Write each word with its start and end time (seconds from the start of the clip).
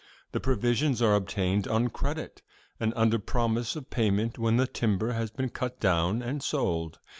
The 0.31 0.39
provisions 0.39 0.99
are 1.03 1.13
obtained 1.13 1.67
on 1.67 1.89
credit 1.89 2.41
and 2.79 2.91
under 2.95 3.19
promise 3.19 3.75
of 3.75 3.91
payment 3.91 4.39
when 4.39 4.57
the 4.57 4.65
timber 4.65 5.11
has 5.11 5.29
been 5.29 5.49
cut 5.49 5.79
down 5.79 6.23
and 6.23 6.41
sold. 6.41 6.97